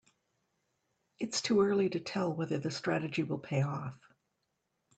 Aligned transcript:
It's 1.19 1.41
too 1.43 1.61
early 1.61 1.87
to 1.89 1.99
tell 1.99 2.33
whether 2.33 2.57
the 2.57 2.71
strategy 2.71 3.21
will 3.21 3.37
pay 3.37 3.61
off. 3.61 3.93